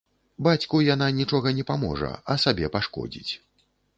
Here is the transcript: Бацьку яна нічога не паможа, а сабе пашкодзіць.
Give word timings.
Бацьку 0.45 0.79
яна 0.85 1.09
нічога 1.17 1.53
не 1.59 1.65
паможа, 1.71 2.11
а 2.35 2.39
сабе 2.47 2.73
пашкодзіць. 2.79 3.31